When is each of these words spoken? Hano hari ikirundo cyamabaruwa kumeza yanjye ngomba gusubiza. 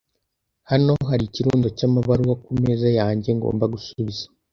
Hano 0.69 0.93
hari 1.09 1.23
ikirundo 1.25 1.67
cyamabaruwa 1.77 2.35
kumeza 2.45 2.87
yanjye 2.99 3.29
ngomba 3.37 3.65
gusubiza. 3.73 4.25